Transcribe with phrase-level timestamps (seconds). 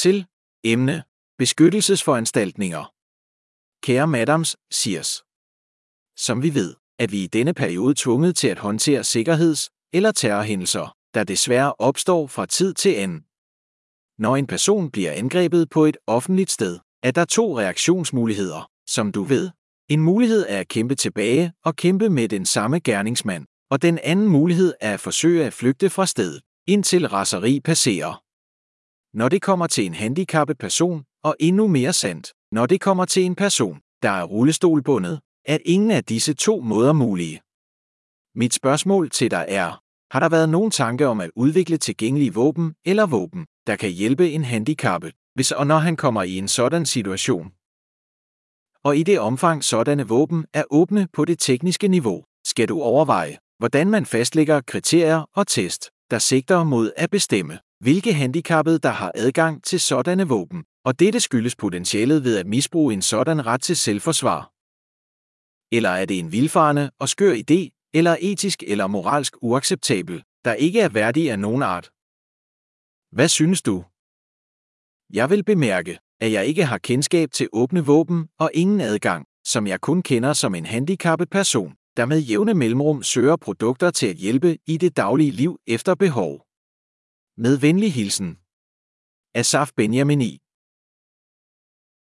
[0.00, 0.26] til
[0.64, 1.02] emne
[1.38, 2.84] Beskyttelsesforanstaltninger.
[3.82, 5.22] Kære Madams, Sirs.
[6.16, 10.96] Som vi ved, er vi i denne periode tvunget til at håndtere sikkerheds- eller terrorhændelser,
[11.14, 13.20] der desværre opstår fra tid til anden.
[14.18, 19.22] Når en person bliver angrebet på et offentligt sted, er der to reaktionsmuligheder, som du
[19.22, 19.50] ved.
[19.88, 24.28] En mulighed er at kæmpe tilbage og kæmpe med den samme gerningsmand, og den anden
[24.28, 28.29] mulighed er at forsøge at flygte fra stedet, indtil raseri passerer.
[29.14, 33.22] Når det kommer til en handicappet person, og endnu mere sandt, når det kommer til
[33.22, 37.40] en person, der er rullestolbundet, at ingen af disse to måder mulige.
[38.34, 42.74] Mit spørgsmål til dig er, har der været nogen tanke om at udvikle tilgængelige våben
[42.84, 46.86] eller våben, der kan hjælpe en handicappet, hvis og når han kommer i en sådan
[46.86, 47.52] situation?
[48.84, 53.38] Og i det omfang sådanne våben er åbne på det tekniske niveau, skal du overveje,
[53.58, 59.12] hvordan man fastlægger kriterier og test, der sigter mod at bestemme, hvilke handicappede der har
[59.14, 63.76] adgang til sådanne våben, og dette skyldes potentialet ved at misbruge en sådan ret til
[63.76, 64.52] selvforsvar.
[65.76, 70.80] Eller er det en vilfarende og skør idé, eller etisk eller moralsk uacceptabel, der ikke
[70.80, 71.90] er værdig af nogen art?
[73.16, 73.84] Hvad synes du?
[75.12, 79.66] Jeg vil bemærke, at jeg ikke har kendskab til åbne våben og ingen adgang, som
[79.66, 84.16] jeg kun kender som en handicappet person, der med jævne mellemrum søger produkter til at
[84.16, 86.49] hjælpe i det daglige liv efter behov.
[87.42, 88.38] Med venlig hilsen.
[89.34, 90.38] Asaf Benjamini